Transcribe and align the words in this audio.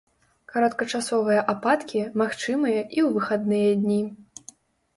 Кароткачасовыя 0.53 1.43
ападкі 1.53 2.01
магчымыя 2.23 2.81
і 2.81 2.99
ў 3.07 3.09
выхадныя 3.21 3.79
дні. 3.87 4.03